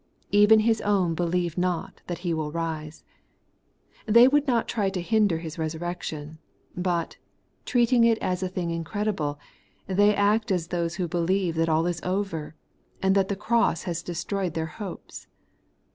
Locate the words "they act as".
9.85-10.69